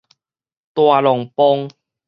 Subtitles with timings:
[0.73, 1.69] 大龍泵